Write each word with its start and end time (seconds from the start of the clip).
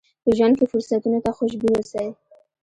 په 0.23 0.29
ژوند 0.37 0.55
کې 0.59 0.65
فرصتونو 0.71 1.19
ته 1.25 1.31
خوشبين 1.37 1.73
اوسئ. 1.77 2.07